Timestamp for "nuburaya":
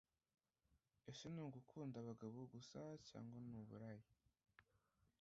3.49-4.07